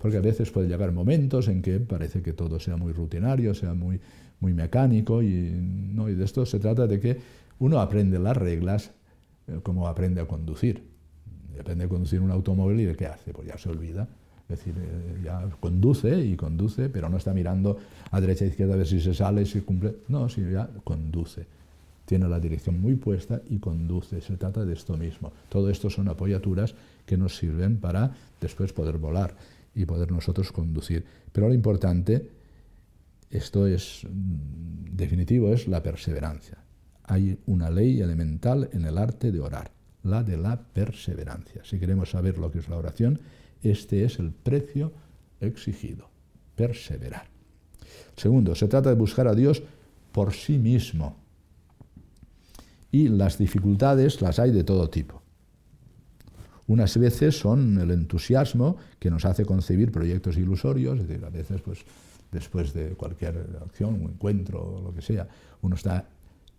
[0.00, 3.74] Porque a veces puede llegar momentos en que parece que todo sea muy rutinario, sea
[3.74, 4.00] muy,
[4.40, 6.08] muy mecánico, y, ¿no?
[6.08, 7.18] y de esto se trata de que
[7.58, 8.92] uno aprende las reglas
[9.46, 10.82] eh, como aprende a conducir.
[11.54, 14.08] Depende de conducir un automóvil y de qué hace, pues ya se olvida.
[14.48, 17.78] Es decir, eh, ya conduce y conduce, pero no está mirando
[18.10, 19.96] a derecha e izquierda a ver si se sale, si cumple.
[20.08, 21.46] No, sino ya conduce.
[22.06, 24.20] Tiene la dirección muy puesta y conduce.
[24.22, 25.30] Se trata de esto mismo.
[25.50, 26.74] Todo esto son apoyaturas
[27.06, 29.36] que nos sirven para después poder volar
[29.80, 31.04] y poder nosotros conducir.
[31.32, 32.30] Pero lo importante,
[33.30, 36.58] esto es mm, definitivo, es la perseverancia.
[37.04, 41.62] Hay una ley elemental en el arte de orar, la de la perseverancia.
[41.64, 43.20] Si queremos saber lo que es la oración,
[43.62, 44.92] este es el precio
[45.40, 46.08] exigido,
[46.56, 47.28] perseverar.
[48.16, 49.62] Segundo, se trata de buscar a Dios
[50.12, 51.16] por sí mismo.
[52.92, 55.19] Y las dificultades las hay de todo tipo.
[56.70, 61.60] Unas veces son el entusiasmo que nos hace concebir proyectos ilusorios, es decir, a veces
[61.62, 61.80] pues,
[62.30, 65.26] después de cualquier acción, un encuentro, lo que sea,
[65.62, 66.06] uno está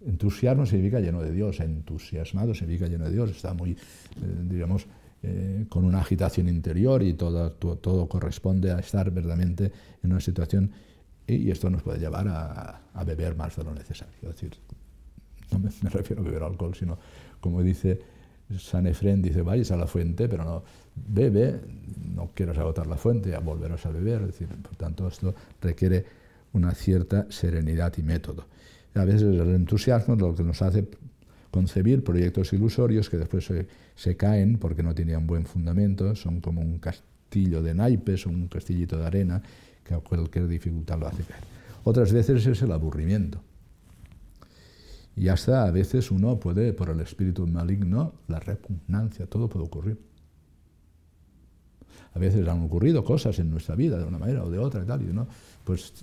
[0.05, 3.77] entusiasmo significa lleno de Dios, entusiasmado significa lleno de Dios, está muy, eh,
[4.49, 4.85] digamos,
[5.23, 9.71] eh, con una agitación interior y todo, todo, corresponde a estar verdaderamente
[10.03, 10.71] en una situación
[11.25, 14.13] y, esto nos puede llevar a, beber más de lo necesario.
[14.23, 14.57] Es decir,
[15.51, 16.99] no me, refiero a beber alcohol, sino
[17.39, 18.19] como dice
[18.57, 20.63] San Efrén, dice, vayas a la fuente, pero no
[20.95, 21.59] bebe,
[22.13, 24.21] no quieras agotar la fuente, ya volverás a beber.
[24.21, 26.05] Es decir, por tanto, esto requiere
[26.53, 28.45] una cierta serenidad y método.
[28.95, 30.87] A veces el entusiasmo es lo que nos hace
[31.49, 33.49] concebir proyectos ilusorios que después
[33.95, 38.47] se, caen porque no tenían buen fundamento, son como un castillo de naipes o un
[38.47, 39.41] castillito de arena
[39.83, 41.43] que a cualquier dificultad lo hace caer.
[41.83, 43.41] Otras veces es el aburrimiento.
[45.15, 49.97] Y hasta a veces uno puede, por el espíritu maligno, la repugnancia, todo puede ocurrir.
[52.13, 54.85] A veces han ocurrido cosas en nuestra vida de una manera o de otra y
[54.85, 55.27] tal, y uno,
[55.63, 55.93] pues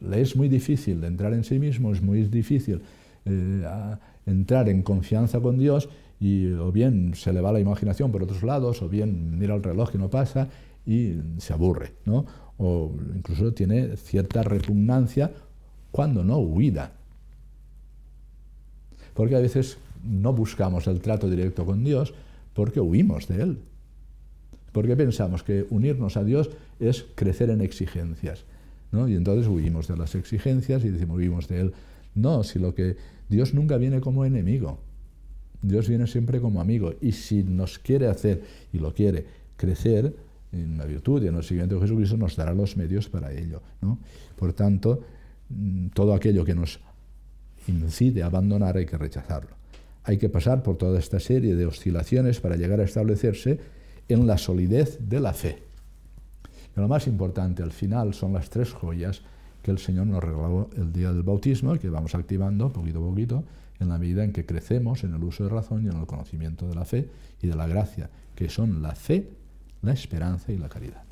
[0.00, 2.82] le es muy difícil entrar en sí mismo, es muy difícil
[3.24, 5.88] eh, entrar en confianza con Dios
[6.20, 9.62] y o bien se le va la imaginación por otros lados, o bien mira el
[9.62, 10.48] reloj y no pasa
[10.86, 12.26] y se aburre, ¿no?
[12.58, 15.32] O incluso tiene cierta repugnancia,
[15.90, 16.92] cuando no huida.
[19.14, 22.14] Porque a veces no buscamos el trato directo con Dios
[22.52, 23.58] porque huimos de Él.
[24.72, 26.50] Porque pensamos que unirnos a Dios
[26.80, 28.44] es crecer en exigencias.
[28.92, 29.08] ¿no?
[29.08, 31.72] Y entonces huimos de las exigencias y decimos, huimos de Él.
[32.14, 32.96] No, si lo que
[33.28, 34.78] Dios nunca viene como enemigo.
[35.62, 36.92] Dios viene siempre como amigo.
[37.00, 40.14] Y si nos quiere hacer, y lo quiere, crecer
[40.52, 43.62] en la virtud y en el seguimiento de Jesucristo, nos dará los medios para ello.
[44.36, 45.02] Por tanto,
[45.48, 46.80] mm, todo aquello que nos
[47.66, 49.56] incide abandonar hay que rechazarlo.
[50.04, 53.58] Hay que pasar por toda esta serie de oscilaciones para llegar a establecerse
[54.08, 55.62] en la solidez de la fe.
[56.74, 59.22] Pero lo más importante al final son las tres joyas
[59.62, 63.08] que el Señor nos regaló el día del bautismo y que vamos activando poquito a
[63.08, 63.44] poquito
[63.80, 66.68] en la medida en que crecemos en el uso de razón y en el conocimiento
[66.68, 67.08] de la fe
[67.40, 69.30] y de la gracia, que son la fe,
[69.82, 71.04] la esperanza y la caridad.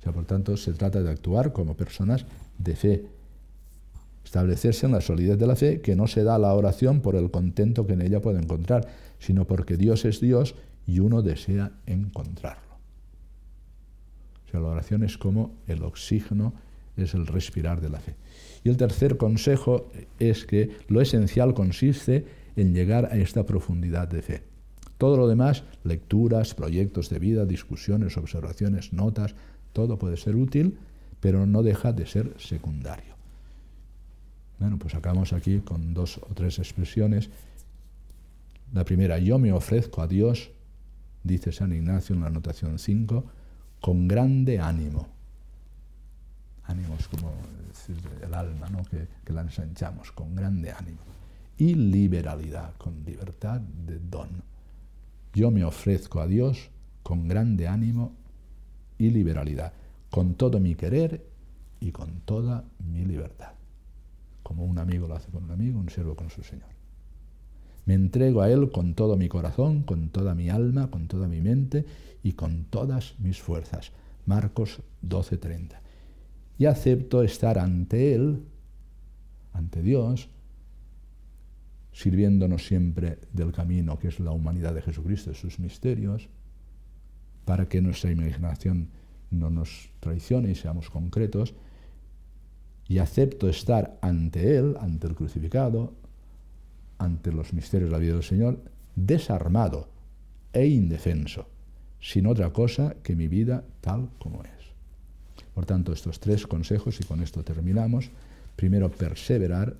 [0.00, 2.26] O sea, por tanto, se trata de actuar como personas
[2.58, 3.06] de fe,
[4.24, 7.30] establecerse en la solidez de la fe, que no se da la oración por el
[7.30, 10.54] contento que en ella puede encontrar, sino porque Dios es Dios
[10.86, 12.74] y uno desea encontrarlo.
[14.46, 16.54] O sea, la oración es como el oxígeno
[16.96, 18.14] es el respirar de la fe.
[18.62, 22.24] Y el tercer consejo es que lo esencial consiste
[22.56, 24.42] en llegar a esta profundidad de fe.
[24.96, 29.34] Todo lo demás, lecturas, proyectos de vida, discusiones, observaciones, notas,
[29.72, 30.78] todo puede ser útil,
[31.20, 33.13] pero no deja de ser secundario.
[34.58, 37.30] Bueno, pues acabamos aquí con dos o tres expresiones.
[38.72, 40.50] La primera, yo me ofrezco a Dios,
[41.22, 43.24] dice San Ignacio en la anotación 5,
[43.80, 45.14] con grande ánimo
[46.66, 47.32] ánimos como
[48.22, 48.82] el alma, ¿no?
[48.84, 50.98] que, que la ensanchamos con grande ánimo.
[51.56, 54.28] Y liberalidad, con libertad de don.
[55.32, 56.70] Yo me ofrezco a Dios
[57.02, 58.12] con grande ánimo
[58.98, 59.72] y liberalidad,
[60.10, 61.24] con todo mi querer
[61.80, 63.52] y con toda mi libertad.
[64.44, 66.68] Como un amigo lo hace con un amigo, un siervo con su Señor.
[67.86, 71.40] Me entrego a Él con todo mi corazón, con toda mi alma, con toda mi
[71.40, 71.84] mente
[72.22, 73.90] y con todas mis fuerzas.
[74.26, 75.84] Marcos 12:30
[76.58, 78.44] y acepto estar ante Él,
[79.52, 80.28] ante Dios,
[81.92, 86.28] sirviéndonos siempre del camino que es la humanidad de Jesucristo, de sus misterios,
[87.44, 88.88] para que nuestra imaginación
[89.30, 91.54] no nos traicione y seamos concretos,
[92.88, 95.94] y acepto estar ante Él, ante el crucificado,
[96.98, 98.60] ante los misterios de la vida del Señor,
[98.94, 99.88] desarmado
[100.52, 101.46] e indefenso,
[102.00, 104.50] sin otra cosa que mi vida tal como es.
[105.54, 108.10] Por tanto, estos tres consejos, y con esto terminamos,
[108.56, 109.76] primero, perseverar,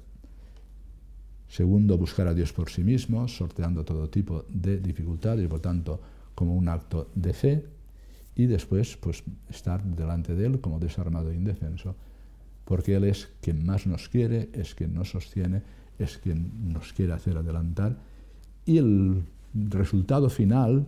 [1.49, 6.01] segundo, buscar a Dios por sí mismo, sorteando todo tipo de dificultades y por tanto
[6.35, 7.65] como un acto de fe,
[8.37, 11.95] y después pues estar delante de Él como desarmado e indefenso,
[12.65, 15.63] porque Él es quien más nos quiere, es quien nos sostiene,
[15.99, 17.99] es quien nos quiere hacer adelantar,
[18.65, 20.87] y el resultado final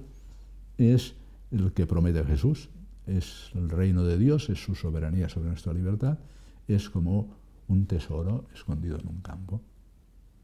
[0.79, 1.15] es
[1.51, 2.71] el que promete Jesús,
[3.07, 6.19] es el reino de Dios, es su soberanía sobre nuestra libertad,
[6.67, 7.35] es como
[7.69, 9.61] un tesoro escondido en un campo,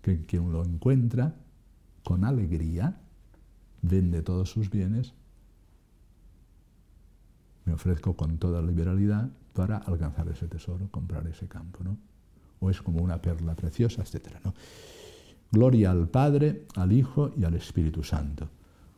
[0.03, 1.35] que quien lo encuentra
[2.05, 3.01] con alegría,
[3.81, 5.15] vende todos sus bienes,
[7.65, 11.97] me ofrezco con toda liberalidad para alcanzar ese tesoro, comprar ese campo, ¿no?
[12.61, 14.37] O es como una perla preciosa, etc.
[14.45, 14.55] ¿no?
[15.51, 18.49] Gloria al Padre, al Hijo y al Espíritu Santo,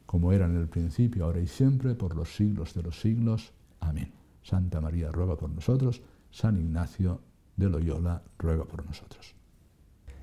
[0.07, 3.53] como era en el principio, ahora y siempre, por los siglos de los siglos.
[3.81, 4.13] Amén.
[4.43, 7.21] Santa María ruega por nosotros, San Ignacio
[7.57, 9.35] de Loyola ruega por nosotros.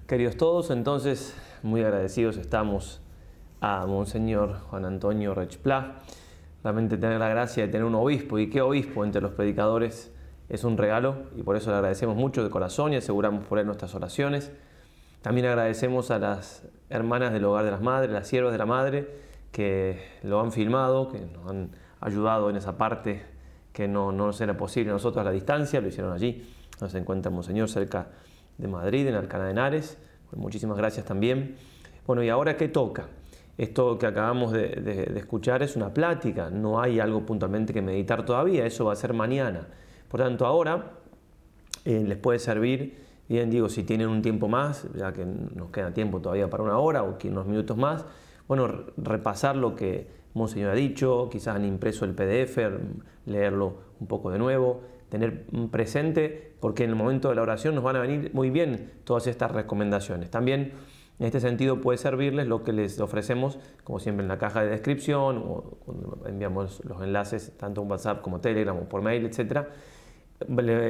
[0.07, 3.01] Queridos todos, entonces muy agradecidos estamos
[3.61, 5.99] a Monseñor Juan Antonio Rechplá.
[6.63, 10.11] Realmente tener la gracia de tener un obispo, y qué obispo entre los predicadores
[10.51, 13.65] es un regalo, y por eso le agradecemos mucho de corazón y aseguramos por él
[13.65, 14.51] nuestras oraciones.
[15.21, 19.07] También agradecemos a las hermanas del Hogar de las Madres, las siervas de la Madre,
[19.51, 21.71] que lo han filmado, que nos han
[22.01, 23.23] ayudado en esa parte
[23.71, 26.45] que no, no nos era posible nosotros a la distancia, lo hicieron allí.
[26.81, 28.09] Nos encuentra Monseñor cerca
[28.57, 29.97] de Madrid, en Alcalá de Henares.
[30.29, 31.55] Pues muchísimas gracias también.
[32.05, 33.07] Bueno, ¿y ahora qué toca?
[33.57, 38.65] Esto que acabamos de, escuchar es una plática, no hay algo puntualmente que meditar todavía,
[38.65, 39.67] eso va a ser mañana.
[40.11, 40.91] Por tanto, ahora
[41.85, 42.97] eh, les puede servir,
[43.29, 46.77] bien digo, si tienen un tiempo más, ya que nos queda tiempo todavía para una
[46.77, 48.05] hora o unos minutos más,
[48.45, 52.57] bueno, repasar lo que Monseñor ha dicho, quizás han impreso el PDF,
[53.25, 57.83] leerlo un poco de nuevo, tener presente, porque en el momento de la oración nos
[57.85, 60.29] van a venir muy bien todas estas recomendaciones.
[60.29, 60.73] También
[61.19, 64.71] en este sentido puede servirles lo que les ofrecemos, como siempre en la caja de
[64.71, 65.77] descripción, o
[66.25, 69.67] enviamos los enlaces tanto en WhatsApp como Telegram o por mail, etc.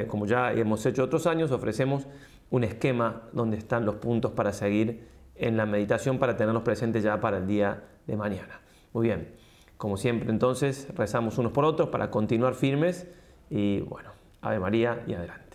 [0.08, 2.06] Como ya hemos hecho otros años, ofrecemos
[2.50, 7.20] un esquema donde están los puntos para seguir en la meditación para tenerlos presentes ya
[7.20, 8.60] para el día de mañana.
[8.92, 9.34] Muy bien,
[9.76, 13.06] como siempre entonces rezamos unos por otros para continuar firmes
[13.48, 14.10] y bueno,
[14.42, 15.51] Ave María y adelante.